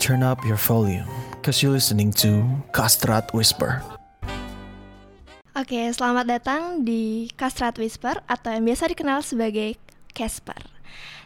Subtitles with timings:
[0.00, 1.04] turn up your volume,
[1.44, 2.42] cause you're listening to
[2.72, 3.84] Kastrat Whisper.
[5.52, 9.76] Oke, selamat datang di Kastrat Whisper atau yang biasa dikenal sebagai
[10.16, 10.56] Casper.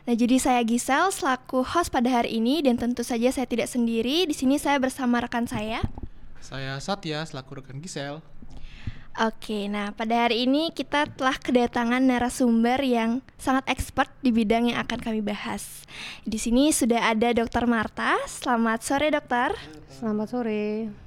[0.04, 4.26] Nah, jadi saya Gisel selaku host pada hari ini dan tentu saja saya tidak sendiri.
[4.26, 5.80] Di sini saya bersama rekan saya.
[6.43, 8.20] Saya Satya selaku rekan Gisel.
[9.15, 14.82] Oke, nah pada hari ini kita telah kedatangan narasumber yang sangat expert di bidang yang
[14.82, 15.86] akan kami bahas.
[16.27, 17.71] Di sini sudah ada Dr.
[17.71, 18.19] Marta.
[18.27, 19.55] Selamat sore, Dokter.
[19.86, 21.04] Selamat sore.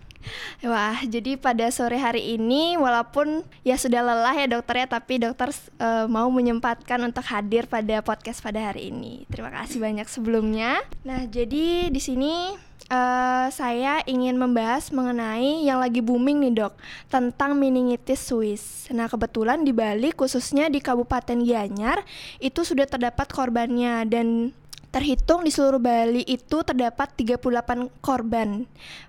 [0.66, 5.54] Wah, jadi pada sore hari ini walaupun ya sudah lelah ya dokter ya, tapi dokter
[5.80, 9.30] uh, mau menyempatkan untuk hadir pada podcast pada hari ini.
[9.30, 10.82] Terima kasih banyak sebelumnya.
[11.06, 12.58] Nah, jadi di sini
[12.92, 16.74] uh, saya ingin membahas mengenai yang lagi booming nih dok
[17.12, 18.88] tentang meningitis Swiss.
[18.92, 22.04] Nah kebetulan di Bali khususnya di Kabupaten Gianyar
[22.40, 24.52] itu sudah terdapat korbannya dan
[24.92, 28.64] terhitung di seluruh Bali itu terdapat 38 korban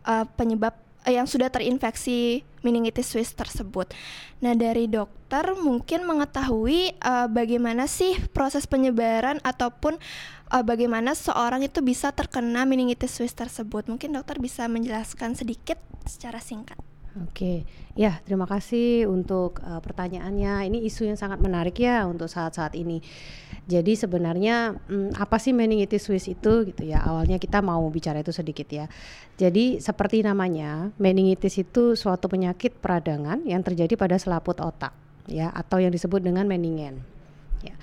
[0.05, 0.75] uh, penyebab
[1.13, 3.93] yang sudah terinfeksi meningitis Swiss tersebut.
[4.41, 10.01] Nah, dari dokter mungkin mengetahui uh, bagaimana sih proses penyebaran ataupun
[10.51, 13.87] uh, bagaimana seorang itu bisa terkena meningitis Swiss tersebut.
[13.87, 15.79] Mungkin dokter bisa menjelaskan sedikit
[16.09, 16.88] secara singkat.
[17.17, 17.65] Oke,
[17.97, 20.69] ya terima kasih untuk uh, pertanyaannya.
[20.69, 23.01] Ini isu yang sangat menarik ya untuk saat-saat ini.
[23.65, 27.01] Jadi sebenarnya hmm, apa sih meningitis Swiss itu gitu ya?
[27.01, 28.87] Awalnya kita mau bicara itu sedikit ya.
[29.41, 34.93] Jadi seperti namanya, meningitis itu suatu penyakit peradangan yang terjadi pada selaput otak
[35.25, 37.01] ya atau yang disebut dengan meningen.
[37.65, 37.75] Ya.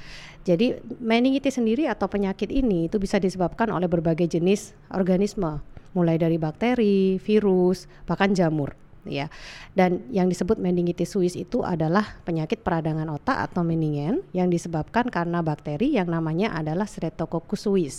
[0.46, 5.66] Jadi meningitis sendiri atau penyakit ini itu bisa disebabkan oleh berbagai jenis organisme,
[5.98, 9.32] mulai dari bakteri, virus, bahkan jamur ya.
[9.78, 15.40] Dan yang disebut meningitis Swiss itu adalah penyakit peradangan otak atau meningen yang disebabkan karena
[15.46, 17.96] bakteri yang namanya adalah Streptococcus suis.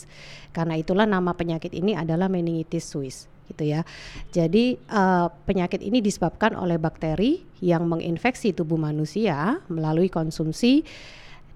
[0.53, 3.87] Karena itulah nama penyakit ini adalah meningitis Swiss gitu ya.
[4.35, 10.83] Jadi uh, penyakit ini disebabkan oleh bakteri yang menginfeksi tubuh manusia melalui konsumsi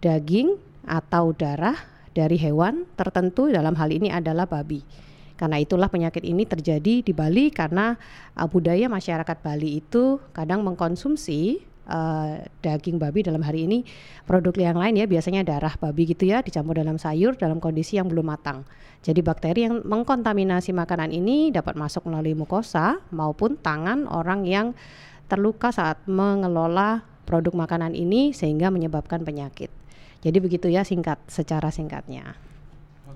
[0.01, 0.57] daging
[0.87, 1.77] atau darah
[2.15, 5.10] dari hewan tertentu dalam hal ini adalah babi.
[5.41, 7.97] Karena itulah penyakit ini terjadi di Bali karena
[8.37, 13.89] uh, budaya masyarakat Bali itu kadang mengkonsumsi uh, daging babi dalam hari ini
[14.29, 18.13] produk yang lain ya biasanya darah babi gitu ya dicampur dalam sayur dalam kondisi yang
[18.13, 18.69] belum matang.
[19.01, 24.77] Jadi bakteri yang mengkontaminasi makanan ini dapat masuk melalui mukosa maupun tangan orang yang
[25.25, 29.73] terluka saat mengelola produk makanan ini sehingga menyebabkan penyakit.
[30.21, 32.50] Jadi begitu ya singkat secara singkatnya.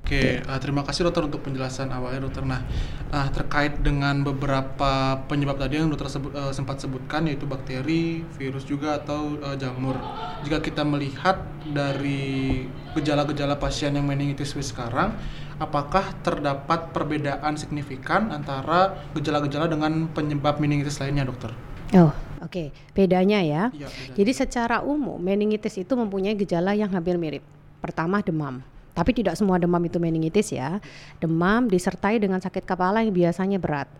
[0.04, 2.44] Oke, uh, terima kasih dokter untuk penjelasan awalnya dokter.
[2.44, 2.60] Nah,
[3.08, 8.68] uh, terkait dengan beberapa penyebab tadi yang dokter sebut, uh, sempat sebutkan yaitu bakteri, virus
[8.68, 9.96] juga atau uh, jamur.
[10.44, 15.16] Jika kita melihat dari gejala-gejala pasien yang meningitis sekarang,
[15.56, 21.48] apakah terdapat perbedaan signifikan antara gejala-gejala dengan penyebab meningitis lainnya, dokter?
[21.96, 22.12] Oh,
[22.44, 22.52] oke.
[22.52, 22.68] Okay.
[22.92, 23.72] Bedanya ya.
[23.72, 27.40] ya Jadi secara umum meningitis itu mempunyai gejala yang hampir mirip.
[27.80, 28.73] Pertama demam.
[28.94, 30.78] Tapi tidak semua demam itu meningitis ya.
[31.18, 33.90] Demam disertai dengan sakit kepala yang biasanya berat.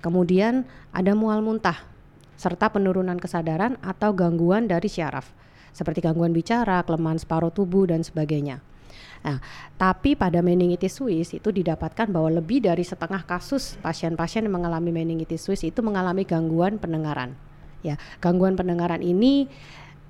[0.00, 1.84] Kemudian ada mual muntah
[2.38, 5.36] serta penurunan kesadaran atau gangguan dari syaraf
[5.78, 8.58] seperti gangguan bicara, kelemahan separuh tubuh dan sebagainya.
[9.22, 9.42] Nah,
[9.78, 15.46] tapi pada meningitis Swiss itu didapatkan bahwa lebih dari setengah kasus pasien-pasien yang mengalami meningitis
[15.46, 17.34] Swiss itu mengalami gangguan pendengaran.
[17.82, 19.46] Ya, gangguan pendengaran ini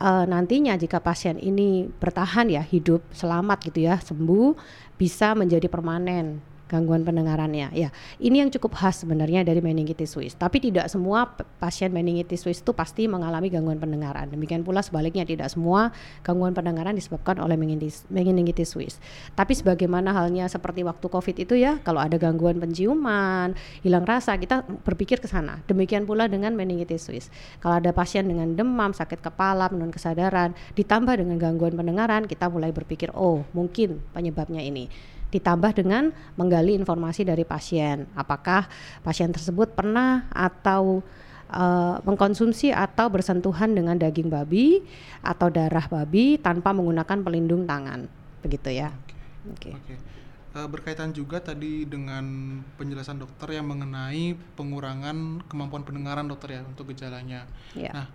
[0.03, 4.55] uh, nantinya jika pasien ini bertahan ya hidup selamat gitu ya sembuh
[4.99, 7.73] bisa menjadi permanen gangguan pendengarannya.
[7.73, 7.89] Ya,
[8.21, 10.37] ini yang cukup khas sebenarnya dari meningitis Swiss.
[10.37, 11.27] Tapi tidak semua
[11.59, 14.29] pasien meningitis Swiss itu pasti mengalami gangguan pendengaran.
[14.29, 15.91] Demikian pula sebaliknya tidak semua
[16.21, 19.01] gangguan pendengaran disebabkan oleh meningitis, meningitis Swiss.
[19.33, 24.63] Tapi sebagaimana halnya seperti waktu COVID itu ya, kalau ada gangguan penciuman, hilang rasa, kita
[24.85, 25.65] berpikir ke sana.
[25.67, 27.33] Demikian pula dengan meningitis Swiss.
[27.65, 32.71] Kalau ada pasien dengan demam, sakit kepala, menurun kesadaran, ditambah dengan gangguan pendengaran, kita mulai
[32.71, 34.93] berpikir, oh mungkin penyebabnya ini
[35.29, 36.11] ditambah dengan
[36.41, 38.09] menggali informasi dari pasien.
[38.17, 38.69] Apakah
[39.05, 41.05] pasien tersebut pernah atau
[41.53, 44.85] uh, mengkonsumsi atau bersentuhan dengan daging babi
[45.21, 48.09] atau darah babi tanpa menggunakan pelindung tangan,
[48.41, 48.93] begitu ya.
[49.53, 49.73] Oke.
[49.73, 49.75] Okay.
[49.85, 49.97] Okay.
[50.57, 52.25] Uh, eh, berkaitan juga tadi dengan
[52.81, 57.45] penjelasan dokter yang mengenai pengurangan kemampuan pendengaran dokter ya untuk gejalanya.
[57.77, 57.93] Yeah.
[57.93, 58.07] Nah,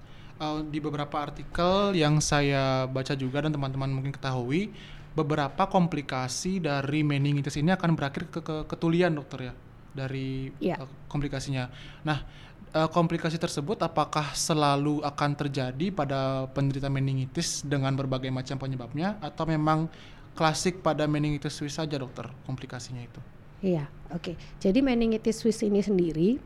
[0.42, 4.74] uh, di beberapa artikel yang saya baca juga dan teman-teman mungkin ketahui
[5.14, 9.54] beberapa komplikasi dari meningitis ini akan berakhir ke, ke ketulian dokter ya
[9.94, 10.82] dari yeah.
[10.82, 11.70] uh, komplikasinya.
[12.02, 12.26] Nah,
[12.74, 19.46] uh, komplikasi tersebut apakah selalu akan terjadi pada penderita meningitis dengan berbagai macam penyebabnya atau
[19.46, 19.86] memang
[20.34, 23.22] klasik pada meningitis Swiss saja dokter komplikasinya itu?
[23.64, 24.34] Iya, oke.
[24.34, 24.36] Okay.
[24.60, 26.42] Jadi meningitis Swiss ini sendiri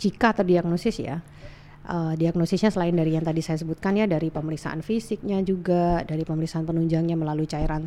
[0.00, 1.20] jika terdiagnosis ya,
[1.86, 6.66] uh, diagnosisnya selain dari yang tadi saya sebutkan ya dari pemeriksaan fisiknya juga dari pemeriksaan
[6.66, 7.86] penunjangnya melalui cairan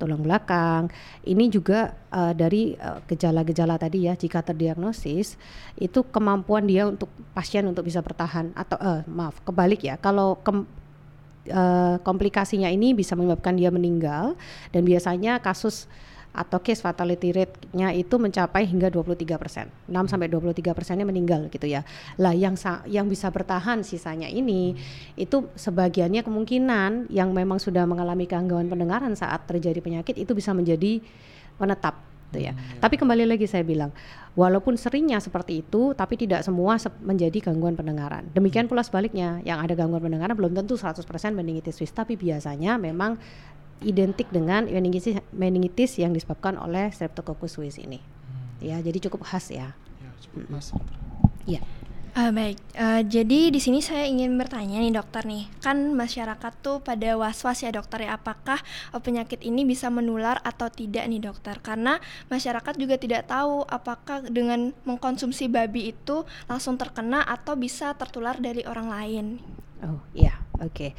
[0.00, 0.88] tulang belakang.
[1.26, 2.78] Ini juga uh, dari
[3.10, 5.40] gejala gejala-gejala tadi ya jika terdiagnosis
[5.80, 10.50] itu kemampuan dia untuk pasien untuk bisa bertahan atau uh, maaf kebalik ya kalau ke,
[10.50, 14.36] uh, komplikasinya ini bisa menyebabkan dia meninggal
[14.74, 15.88] dan biasanya kasus
[16.30, 21.66] atau case fatality rate-nya itu mencapai hingga 23 persen, 6 sampai 23 persennya meninggal gitu
[21.66, 21.82] ya.
[22.22, 22.54] Lah yang
[22.86, 24.78] yang bisa bertahan sisanya ini
[25.18, 31.02] itu sebagiannya kemungkinan yang memang sudah mengalami gangguan pendengaran saat terjadi penyakit itu bisa menjadi
[31.58, 32.54] menetap gitu ya.
[32.54, 32.78] Hmm, ya.
[32.78, 33.90] Tapi kembali lagi saya bilang,
[34.38, 38.30] walaupun seringnya seperti itu, tapi tidak semua se menjadi gangguan pendengaran.
[38.30, 41.02] Demikian pula sebaliknya, yang ada gangguan pendengaran belum tentu 100%
[41.34, 43.18] meningitis Swiss, tapi biasanya memang
[43.80, 48.00] identik dengan meningitis meningitis yang disebabkan oleh Streptococcus suis ini.
[48.00, 48.64] Hmm.
[48.64, 49.72] Ya, jadi cukup khas ya.
[50.00, 50.76] Ya, cukup khas.
[51.48, 51.60] Ya.
[52.10, 56.82] Uh, baik, uh, jadi di sini saya ingin bertanya nih dokter nih, kan masyarakat tuh
[56.82, 58.58] pada was-was ya dokter ya, apakah
[58.90, 61.62] uh, penyakit ini bisa menular atau tidak nih dokter?
[61.62, 68.34] Karena masyarakat juga tidak tahu apakah dengan mengkonsumsi babi itu langsung terkena atau bisa tertular
[68.42, 69.26] dari orang lain.
[69.86, 70.74] Oh iya, oke.
[70.74, 70.90] Okay.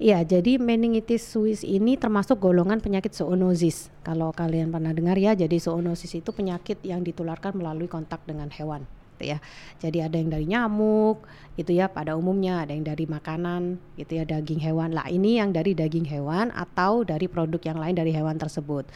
[0.00, 3.92] Iya, jadi meningitis Swiss ini termasuk golongan penyakit zoonosis.
[4.00, 8.88] Kalau kalian pernah dengar ya, jadi zoonosis itu penyakit yang ditularkan melalui kontak dengan hewan,
[9.20, 9.44] gitu ya.
[9.76, 11.28] Jadi ada yang dari nyamuk,
[11.60, 14.96] gitu ya, pada umumnya ada yang dari makanan, gitu ya, daging hewan.
[14.96, 18.88] Lah ini yang dari daging hewan atau dari produk yang lain dari hewan tersebut.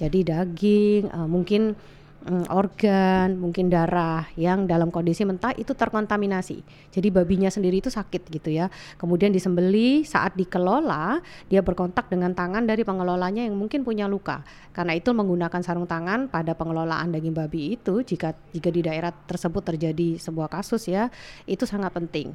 [0.00, 1.76] Jadi daging, uh, mungkin
[2.24, 6.64] mm, organ, mungkin darah yang dalam kondisi mentah itu terkontaminasi.
[6.94, 8.72] Jadi babinya sendiri itu sakit gitu ya.
[8.96, 11.20] Kemudian disembeli saat dikelola,
[11.52, 14.40] dia berkontak dengan tangan dari pengelolanya yang mungkin punya luka.
[14.72, 19.62] Karena itu menggunakan sarung tangan pada pengelolaan daging babi itu jika jika di daerah tersebut
[19.62, 21.12] terjadi sebuah kasus ya,
[21.44, 22.32] itu sangat penting.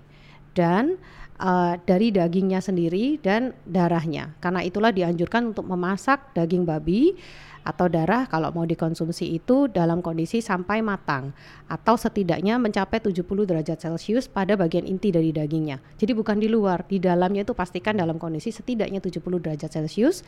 [0.52, 1.00] Dan
[1.42, 4.38] uh, dari dagingnya sendiri dan darahnya.
[4.38, 7.18] Karena itulah dianjurkan untuk memasak daging babi
[7.62, 11.34] atau darah kalau mau dikonsumsi itu dalam kondisi sampai matang
[11.70, 15.82] atau setidaknya mencapai 70 derajat Celcius pada bagian inti dari dagingnya.
[15.98, 20.26] Jadi bukan di luar, di dalamnya itu pastikan dalam kondisi setidaknya 70 derajat Celcius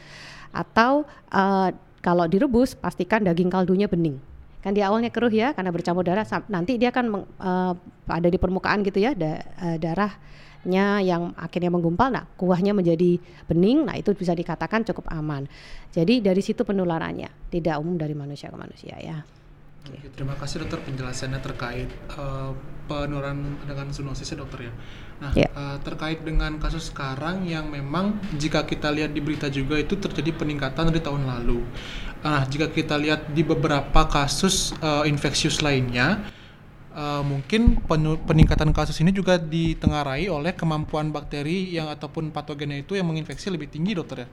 [0.54, 1.70] atau uh,
[2.04, 4.20] kalau direbus pastikan daging kaldunya bening
[4.64, 7.76] kan di awalnya keruh ya karena bercampur darah nanti dia akan uh,
[8.08, 10.16] ada di permukaan gitu ya da, uh, darah
[10.64, 15.48] nya yang akhirnya menggumpal, nah kuahnya menjadi bening, nah itu bisa dikatakan cukup aman.
[15.92, 19.20] Jadi dari situ penularannya tidak umum dari manusia ke manusia ya.
[19.84, 22.56] Oke, terima kasih dokter penjelasannya terkait uh,
[22.88, 24.74] penularan dengan zoonosis ya dokter ya.
[25.20, 25.52] Nah yeah.
[25.52, 25.60] Ya.
[25.60, 30.32] uh, terkait dengan kasus sekarang yang memang jika kita lihat di berita juga itu terjadi
[30.40, 31.60] peningkatan dari tahun lalu.
[32.24, 36.32] Nah jika kita lihat di beberapa kasus uh, infeksius lainnya
[36.94, 37.82] uh, mungkin
[38.24, 43.68] peningkatan kasus ini juga ditengarai oleh kemampuan bakteri yang ataupun patogennya itu yang menginfeksi lebih
[43.68, 44.30] tinggi dokter ya.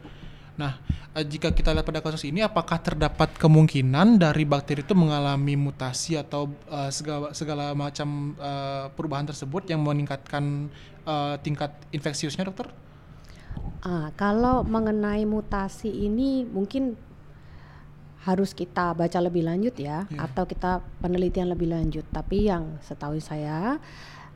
[0.61, 0.77] Nah,
[1.17, 6.21] uh, jika kita lihat pada kasus ini apakah terdapat kemungkinan dari bakteri itu mengalami mutasi
[6.21, 10.69] atau uh, segala segala macam uh, perubahan tersebut yang meningkatkan
[11.09, 12.69] uh, tingkat infeksiusnya dokter?
[13.81, 17.01] Ah, kalau mengenai mutasi ini mungkin
[18.21, 20.29] harus kita baca lebih lanjut ya yeah.
[20.29, 22.05] atau kita penelitian lebih lanjut.
[22.13, 23.81] Tapi yang setahu saya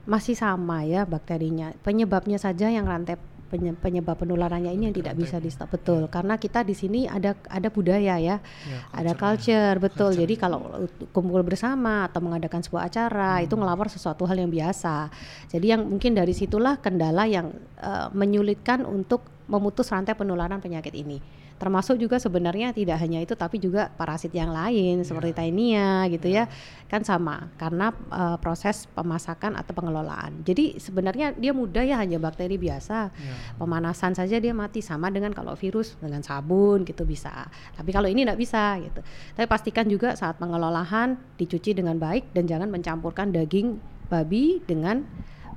[0.08, 1.72] masih sama ya bakterinya.
[1.84, 3.20] Penyebabnya saja yang rantai
[3.54, 6.10] penyebab penularannya ini yang tidak bisa di stop betul.
[6.10, 10.10] Karena kita di sini ada ada budaya ya, ya ada culture betul.
[10.10, 10.20] Culture.
[10.26, 13.44] jadi kalau kumpul bersama atau mengadakan sebuah acara hmm.
[13.46, 15.12] itu ngelawar sesuatu hal yang biasa.
[15.52, 21.43] Jadi yang mungkin dari situlah kendala yang uh, menyulitkan untuk memutus rantai penularan penyakit ini
[21.54, 25.06] termasuk juga sebenarnya tidak hanya itu tapi juga parasit yang lain yeah.
[25.06, 26.50] seperti tainia gitu yeah.
[26.50, 32.18] ya kan sama karena uh, proses pemasakan atau pengelolaan jadi sebenarnya dia mudah ya hanya
[32.18, 33.56] bakteri biasa yeah.
[33.58, 37.46] pemanasan saja dia mati sama dengan kalau virus dengan sabun gitu bisa
[37.78, 39.00] tapi kalau ini tidak bisa gitu
[39.38, 43.78] tapi pastikan juga saat pengelolaan dicuci dengan baik dan jangan mencampurkan daging
[44.10, 45.06] babi dengan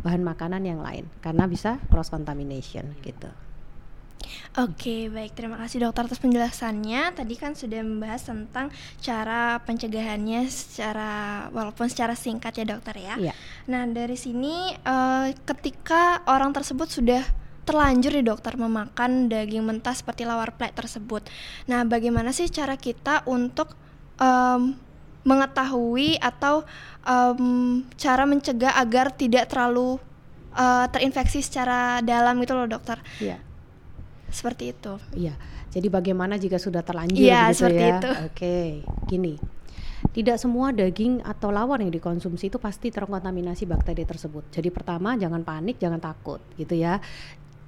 [0.01, 3.27] bahan makanan yang lain karena bisa cross contamination gitu.
[4.57, 5.37] Oke, baik.
[5.37, 7.13] Terima kasih dokter atas penjelasannya.
[7.13, 13.15] Tadi kan sudah membahas tentang cara pencegahannya secara walaupun secara singkat ya dokter ya.
[13.21, 13.33] Iya.
[13.69, 17.21] Nah dari sini uh, ketika orang tersebut sudah
[17.69, 21.27] terlanjur di dokter memakan daging mentah seperti lawar plek tersebut.
[21.69, 23.77] Nah bagaimana sih cara kita untuk
[24.17, 24.73] um,
[25.21, 26.65] mengetahui atau
[27.05, 29.99] um, cara mencegah agar tidak terlalu
[30.55, 32.97] uh, terinfeksi secara dalam gitu loh dokter?
[33.21, 33.46] Iya
[34.29, 34.93] seperti itu.
[35.15, 35.35] Iya.
[35.67, 37.97] Jadi bagaimana jika sudah terlanjur ya, gitu seperti ya?
[37.99, 38.11] Itu.
[38.31, 38.57] Oke,
[39.05, 39.35] gini.
[40.13, 44.49] tidak semua daging atau lawar yang dikonsumsi itu pasti terkontaminasi bakteri tersebut.
[44.53, 46.97] Jadi pertama jangan panik, jangan takut gitu ya.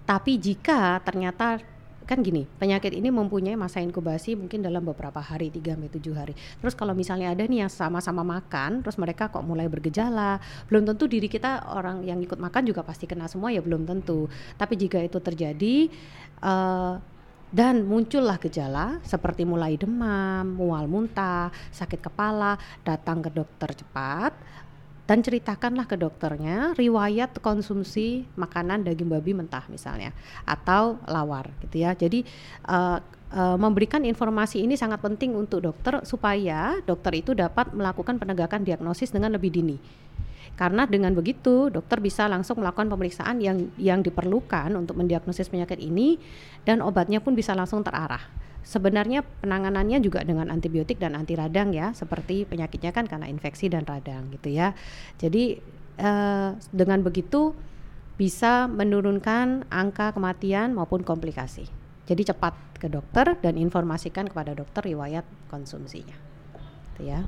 [0.05, 1.61] Tapi jika ternyata
[2.09, 6.33] kan gini, penyakit ini mempunyai masa inkubasi mungkin dalam beberapa hari, 3 sampai 7 hari.
[6.33, 11.05] Terus kalau misalnya ada nih yang sama-sama makan, terus mereka kok mulai bergejala, belum tentu
[11.05, 14.25] diri kita orang yang ikut makan juga pasti kena semua ya belum tentu.
[14.57, 15.85] Tapi jika itu terjadi
[16.41, 16.97] uh,
[17.53, 24.33] dan muncullah gejala seperti mulai demam, mual muntah, sakit kepala, datang ke dokter cepat
[25.09, 30.13] dan ceritakanlah ke dokternya riwayat konsumsi makanan daging babi mentah misalnya
[30.45, 31.97] atau lawar gitu ya.
[31.97, 32.21] Jadi
[32.69, 33.01] uh,
[33.57, 39.33] memberikan informasi ini sangat penting untuk dokter supaya dokter itu dapat melakukan penegakan diagnosis dengan
[39.37, 39.77] lebih dini.
[40.59, 46.19] Karena dengan begitu dokter bisa langsung melakukan pemeriksaan yang yang diperlukan untuk mendiagnosis penyakit ini
[46.67, 48.19] dan obatnya pun bisa langsung terarah.
[48.59, 53.87] Sebenarnya penanganannya juga dengan antibiotik dan anti radang ya seperti penyakitnya kan karena infeksi dan
[53.87, 54.75] radang gitu ya.
[55.15, 55.63] Jadi
[55.95, 57.55] eh, dengan begitu
[58.19, 61.71] bisa menurunkan angka kematian maupun komplikasi.
[62.03, 66.19] Jadi cepat ke dokter dan informasikan kepada dokter riwayat konsumsinya.
[66.91, 67.23] Gitu ya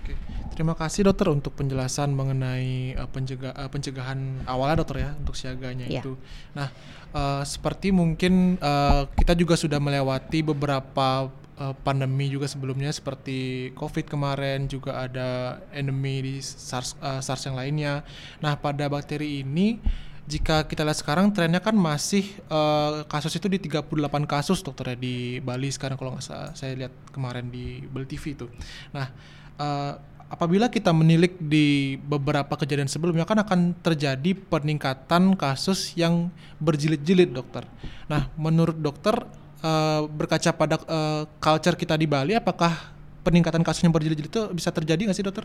[0.00, 0.14] Oke,
[0.56, 5.84] terima kasih dokter untuk penjelasan mengenai uh, pencegah, uh, pencegahan awalnya dokter ya untuk siaganya
[5.86, 6.00] yeah.
[6.00, 6.16] itu.
[6.56, 6.68] Nah,
[7.12, 11.28] uh, seperti mungkin uh, kita juga sudah melewati beberapa
[11.62, 17.56] uh, pandemi juga sebelumnya seperti COVID kemarin juga ada endemi di SARS, uh, SARS yang
[17.56, 18.02] lainnya.
[18.40, 19.78] Nah, pada bakteri ini
[20.22, 23.90] jika kita lihat sekarang trennya kan masih uh, kasus itu di 38
[24.24, 28.38] kasus dokter ya di Bali sekarang kalau nggak salah saya lihat kemarin di Bali TV
[28.38, 28.46] itu.
[28.94, 29.10] Nah,
[29.58, 29.98] uh,
[30.32, 37.68] apabila kita menilik di beberapa kejadian sebelumnya kan akan terjadi peningkatan kasus yang berjilid-jilid dokter.
[38.08, 39.12] Nah, menurut dokter
[39.60, 44.72] uh, berkaca pada uh, culture kita di Bali, apakah peningkatan kasus yang berjilid-jilid itu bisa
[44.72, 45.44] terjadi nggak sih dokter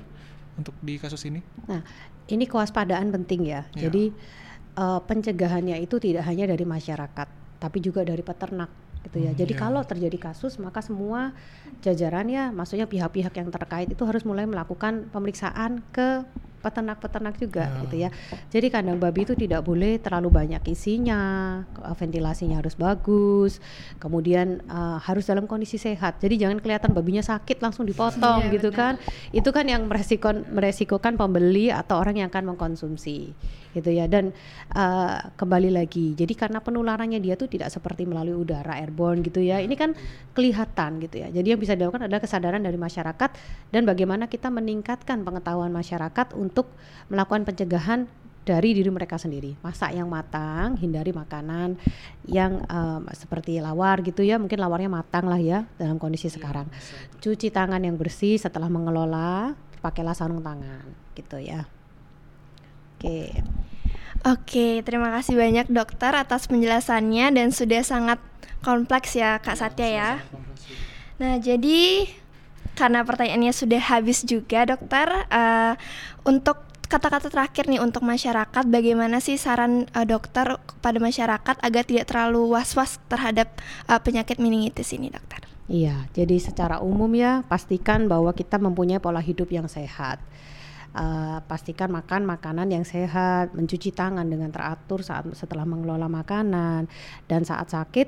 [0.56, 1.44] untuk di kasus ini?
[1.68, 1.84] Nah,
[2.32, 3.68] ini kewaspadaan penting ya.
[3.76, 3.92] ya.
[3.92, 4.16] Jadi
[4.80, 7.28] uh, pencegahannya itu tidak hanya dari masyarakat,
[7.60, 9.32] tapi juga dari peternak gitu ya.
[9.32, 9.62] Hmm, Jadi yeah.
[9.64, 11.32] kalau terjadi kasus maka semua
[11.82, 16.28] jajaran ya, maksudnya pihak-pihak yang terkait itu harus mulai melakukan pemeriksaan ke
[16.60, 17.82] peternak-peternak juga yeah.
[17.86, 18.10] gitu ya.
[18.50, 21.62] Jadi kandang babi itu tidak boleh terlalu banyak isinya,
[21.96, 23.62] ventilasinya harus bagus,
[24.02, 26.18] kemudian uh, harus dalam kondisi sehat.
[26.20, 28.98] Jadi jangan kelihatan babinya sakit langsung dipotong yeah, gitu benar.
[28.98, 29.34] kan.
[29.34, 33.32] Itu kan yang meresiko meresikokan pembeli atau orang yang akan mengkonsumsi
[33.78, 34.10] gitu ya.
[34.10, 34.34] Dan
[34.74, 39.62] uh, kembali lagi, jadi karena penularannya dia tuh tidak seperti melalui udara airborne gitu ya.
[39.62, 39.94] Ini kan
[40.34, 41.30] kelihatan gitu ya.
[41.30, 43.30] Jadi yang bisa dilakukan adalah kesadaran dari masyarakat
[43.70, 46.57] dan bagaimana kita meningkatkan pengetahuan masyarakat untuk
[47.12, 48.08] melakukan pencegahan
[48.48, 49.60] dari diri mereka sendiri.
[49.60, 51.76] Masak yang matang, hindari makanan
[52.24, 54.40] yang um, seperti lawar gitu ya.
[54.40, 56.68] Mungkin lawarnya matang lah ya dalam kondisi iya, sekarang.
[57.20, 59.52] Cuci tangan yang bersih setelah mengelola,
[59.84, 60.88] pakailah sarung tangan
[61.20, 61.68] gitu ya.
[62.96, 63.36] Oke.
[64.26, 68.18] Oke, terima kasih banyak dokter atas penjelasannya dan sudah sangat
[68.66, 70.12] kompleks ya Kak Satya ya.
[71.22, 72.10] Nah, jadi
[72.78, 75.74] karena pertanyaannya sudah habis juga dokter uh,
[76.30, 82.06] untuk kata-kata terakhir nih untuk masyarakat bagaimana sih saran uh, dokter kepada masyarakat agar tidak
[82.08, 83.58] terlalu was-was terhadap
[83.90, 85.44] uh, penyakit meningitis ini dokter?
[85.68, 90.22] Iya jadi secara umum ya pastikan bahwa kita mempunyai pola hidup yang sehat.
[90.98, 96.90] Uh, pastikan makan makanan yang sehat, mencuci tangan dengan teratur saat setelah mengelola makanan
[97.30, 98.08] dan saat sakit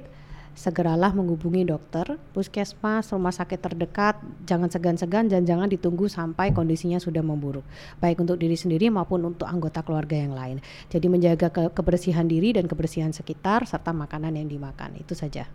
[0.59, 7.23] segeralah menghubungi dokter, puskesmas, rumah sakit terdekat, jangan segan-segan dan jangan ditunggu sampai kondisinya sudah
[7.23, 7.63] memburuk,
[8.03, 10.59] baik untuk diri sendiri maupun untuk anggota keluarga yang lain.
[10.91, 15.47] Jadi menjaga ke kebersihan diri dan kebersihan sekitar serta makanan yang dimakan, itu saja.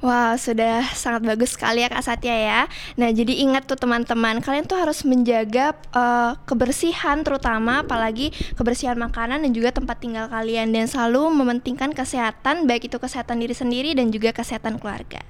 [0.00, 2.60] Wow, sudah sangat bagus sekali ya Kak Satya ya.
[2.96, 9.44] Nah, jadi ingat tuh teman-teman, kalian tuh harus menjaga uh, kebersihan terutama apalagi kebersihan makanan
[9.44, 14.12] dan juga tempat tinggal kalian dan selalu mementingkan kesehatan baik itu kesehatan diri sendiri dan
[14.12, 15.24] juga kesehatan keluarga.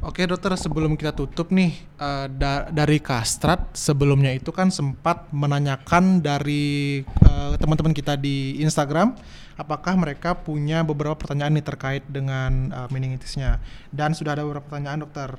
[0.00, 1.76] Oke dokter, sebelum kita tutup nih
[2.32, 9.12] da dari Kastrat sebelumnya itu kan sempat menanyakan dari uh, teman-teman kita di Instagram
[9.60, 13.60] apakah mereka punya beberapa pertanyaan nih terkait dengan uh, meningitisnya
[13.92, 15.36] dan sudah ada beberapa pertanyaan dokter.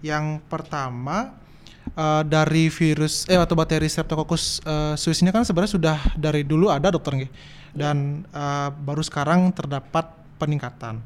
[0.00, 1.36] Yang pertama
[1.92, 6.88] uh, dari virus eh atau bakteri Streptococcus uh, suis kan sebenarnya sudah dari dulu ada
[6.88, 7.30] dokter nih
[7.76, 11.02] dan uh, baru sekarang terdapat peningkatan.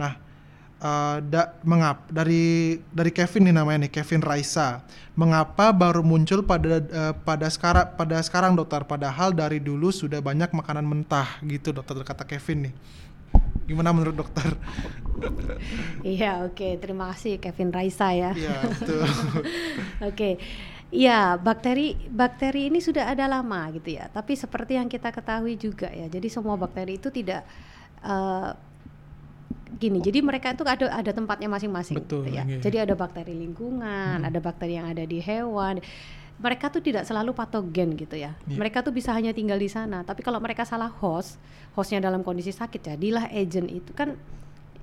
[0.00, 0.16] Nah,
[0.82, 4.82] uh, da, mengap dari dari Kevin nih namanya nih Kevin Raisa.
[5.14, 10.50] Mengapa baru muncul pada uh, pada sekarang pada sekarang dokter padahal dari dulu sudah banyak
[10.50, 12.74] makanan mentah gitu dokter kata Kevin nih.
[13.62, 14.58] Gimana menurut dokter?
[16.02, 16.58] Iya, oke.
[16.58, 16.72] Okay.
[16.82, 18.34] Terima kasih Kevin Raisa ya.
[18.34, 19.02] Iya, betul.
[19.06, 19.46] oke.
[20.02, 20.34] okay.
[20.92, 24.12] Iya, bakteri bakteri ini sudah ada lama gitu ya.
[24.12, 26.04] Tapi seperti yang kita ketahui juga ya.
[26.10, 27.48] Jadi semua bakteri itu tidak
[28.02, 28.52] uh,
[29.82, 29.98] gini.
[29.98, 32.46] Jadi mereka itu ada ada tempatnya masing-masing gitu ya.
[32.46, 32.62] Iya.
[32.62, 34.28] Jadi ada bakteri lingkungan, hmm.
[34.28, 35.82] ada bakteri yang ada di hewan.
[36.42, 38.34] Mereka tuh tidak selalu patogen gitu ya.
[38.50, 38.58] Yeah.
[38.58, 40.02] Mereka tuh bisa hanya tinggal di sana.
[40.02, 41.38] Tapi kalau mereka salah host,
[41.78, 44.18] hostnya dalam kondisi sakit, jadilah agent itu kan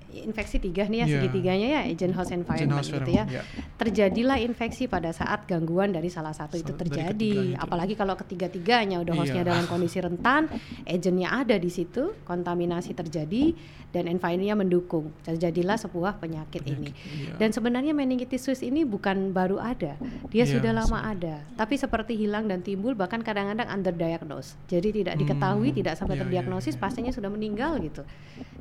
[0.09, 1.13] infeksi tiga nih ya yeah.
[1.21, 3.43] segitiganya ya agent host environment house gitu ya yeah.
[3.77, 9.45] terjadilah infeksi pada saat gangguan dari salah satu itu terjadi apalagi kalau ketiga-tiganya udah hostnya
[9.45, 9.49] yeah.
[9.53, 10.49] dalam kondisi rentan
[10.89, 13.53] agentnya ada di situ kontaminasi terjadi
[13.89, 16.89] dan environmentnya mendukung terjadilah sebuah penyakit, penyakit ini
[17.25, 17.37] yeah.
[17.37, 19.97] dan sebenarnya meningitis Swiss ini bukan baru ada
[20.29, 21.09] dia yeah, sudah lama so.
[21.17, 25.21] ada tapi seperti hilang dan timbul bahkan kadang-kadang underdiagnosed jadi tidak hmm.
[25.25, 26.83] diketahui tidak sampai yeah, terdiagnosis yeah, yeah.
[26.85, 28.01] pasiennya sudah meninggal gitu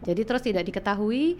[0.04, 1.37] jadi terus tidak diketahui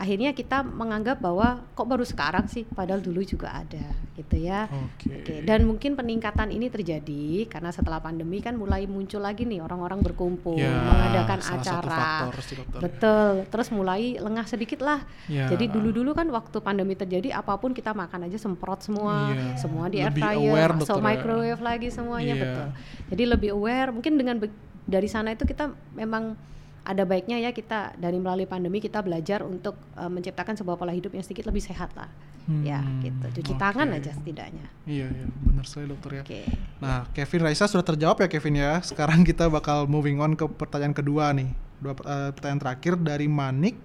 [0.00, 4.64] akhirnya kita menganggap bahwa kok baru sekarang sih padahal dulu juga ada gitu ya.
[4.70, 5.20] Oke.
[5.20, 5.38] Okay.
[5.44, 10.56] Dan mungkin peningkatan ini terjadi karena setelah pandemi kan mulai muncul lagi nih orang-orang berkumpul
[10.56, 12.32] ya, mengadakan acara.
[12.32, 13.32] Dokter, Betul.
[13.44, 13.46] Ya.
[13.52, 15.04] Terus mulai lengah sedikit lah.
[15.28, 15.52] Ya.
[15.52, 19.60] Jadi dulu-dulu kan waktu pandemi terjadi apa pun kita makan aja semprot semua, ya.
[19.60, 21.04] semua di air fryer, so ya.
[21.04, 22.40] microwave lagi semuanya ya.
[22.40, 22.66] betul.
[23.12, 24.36] Jadi lebih aware mungkin dengan
[24.88, 26.34] dari sana itu kita memang
[26.90, 31.14] ada baiknya ya kita dari melalui pandemi kita belajar untuk uh, menciptakan sebuah pola hidup
[31.14, 32.10] yang sedikit lebih sehat lah.
[32.50, 33.40] Hmm, ya gitu.
[33.40, 33.62] Cuci okay.
[33.62, 34.66] tangan aja setidaknya.
[34.90, 35.26] Iya iya.
[35.30, 36.22] Benar sekali dokter ya.
[36.26, 36.50] Okay.
[36.82, 38.82] nah Kevin Raisa sudah terjawab ya Kevin ya.
[38.82, 41.54] Sekarang kita bakal moving on ke pertanyaan kedua nih.
[41.78, 43.78] Dua uh, pertanyaan terakhir dari Manik.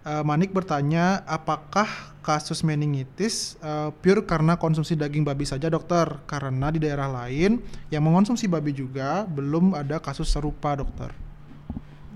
[0.00, 6.06] Uh, Manik bertanya apakah kasus meningitis uh, pure karena konsumsi daging babi saja dokter?
[6.30, 7.58] Karena di daerah lain
[7.90, 11.10] yang mengonsumsi babi juga belum ada kasus serupa dokter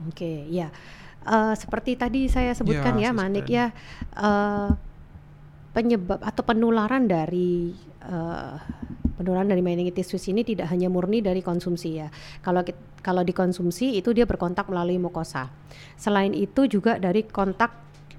[0.08, 0.68] Oke, okay, ya.
[1.24, 3.72] Uh, seperti tadi saya sebutkan ya, ya Manik ya,
[4.20, 4.76] uh,
[5.72, 7.72] penyebab atau penularan dari
[8.04, 8.60] uh,
[9.16, 12.12] penularan dari meningitis Swiss ini tidak hanya murni dari konsumsi ya.
[12.44, 12.60] Kalau
[13.00, 15.48] kalau dikonsumsi itu dia berkontak melalui mukosa.
[15.96, 17.72] Selain itu juga dari kontak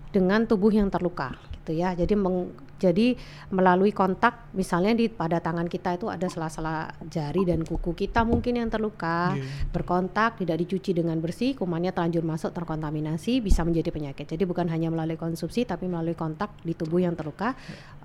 [0.10, 1.94] dengan tubuh yang terluka gitu ya.
[1.94, 3.16] Jadi meng, jadi
[3.56, 8.60] melalui kontak misalnya di pada tangan kita itu ada sela-sela jari dan kuku kita mungkin
[8.60, 9.72] yang terluka, yeah.
[9.72, 14.28] berkontak tidak dicuci dengan bersih, kumannya terlanjur masuk terkontaminasi bisa menjadi penyakit.
[14.28, 17.56] Jadi bukan hanya melalui konsumsi tapi melalui kontak di tubuh yang terluka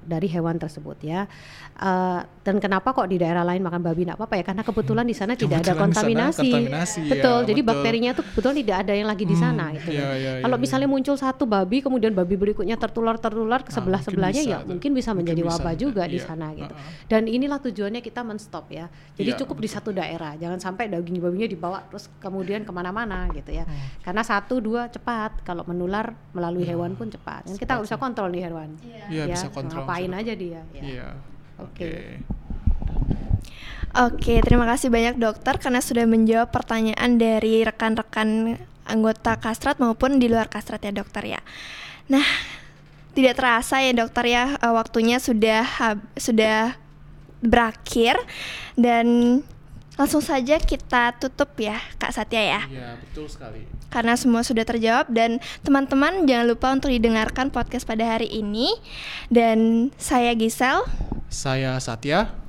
[0.01, 1.27] dari hewan tersebut ya.
[1.77, 4.45] Uh, dan kenapa kok di daerah lain makan babi tidak apa-apa ya?
[4.47, 6.47] Karena kebetulan di sana tidak ada kontaminasi.
[6.47, 7.39] kontaminasi betul.
[7.43, 7.71] Ya, jadi betul.
[7.75, 9.91] bakterinya tuh kebetulan tidak ada yang lagi di hmm, sana hmm, gitu.
[9.93, 10.93] Ya, ya, Kalau ya, misalnya ya.
[10.95, 15.11] muncul satu babi kemudian babi berikutnya tertular tertular ke ah, sebelah sebelahnya ya mungkin bisa
[15.13, 16.13] menjadi mungkin wabah bisa, juga iya.
[16.13, 16.75] di sana gitu.
[16.75, 16.93] Uh -uh.
[17.09, 18.87] Dan inilah tujuannya kita menstop ya.
[19.17, 19.67] Jadi yeah, cukup betul.
[19.67, 23.65] di satu daerah, jangan sampai daging babinya dibawa terus kemudian ke mana-mana gitu ya.
[23.65, 24.03] Hmm.
[24.05, 26.77] Karena satu dua cepat, kalau menular melalui yeah.
[26.77, 27.49] hewan pun cepat.
[27.49, 28.75] Dan kita bisa kontrol nih hewan.
[28.83, 29.27] Iya yeah.
[29.29, 29.85] ya, bisa kontrol.
[29.85, 30.63] Ngapain aja dia.
[30.77, 30.83] Ya.
[30.83, 31.09] Iya.
[31.61, 31.75] Oke.
[31.77, 31.91] Okay.
[31.91, 32.41] Okay.
[33.91, 38.55] Oke, terima kasih banyak dokter karena sudah menjawab pertanyaan dari rekan-rekan
[38.87, 41.43] anggota kastrat maupun di luar kastrat ya dokter ya.
[42.07, 42.23] Nah,
[43.15, 45.67] tidak terasa ya dokter ya uh, waktunya sudah
[46.15, 46.79] sudah
[47.41, 48.17] berakhir
[48.77, 49.41] dan
[50.01, 52.61] langsung saja kita tutup ya Kak Satya ya.
[52.73, 53.69] Iya betul sekali.
[53.91, 58.73] Karena semua sudah terjawab dan teman-teman jangan lupa untuk didengarkan podcast pada hari ini
[59.29, 60.87] dan saya Gisel.
[61.29, 62.40] Saya Satya.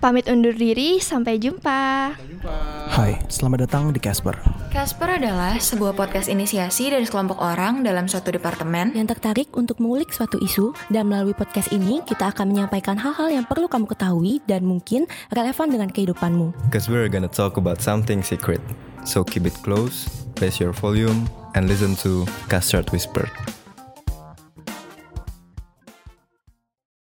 [0.00, 2.14] Pamit undur diri, sampai jumpa.
[2.16, 2.54] Sampai jumpa.
[2.90, 4.34] Hai, selamat datang di Casper.
[4.70, 10.10] Casper adalah sebuah podcast inisiasi dari sekelompok orang dalam suatu departemen yang tertarik untuk mengulik
[10.10, 14.66] suatu isu dan melalui podcast ini kita akan menyampaikan hal-hal yang perlu kamu ketahui dan
[14.66, 16.54] mungkin relevan dengan kehidupanmu.
[16.74, 18.62] Cause we're gonna talk about something secret.
[19.04, 20.06] So keep it close,
[20.40, 23.28] raise your volume, and listen to Custard Whisper.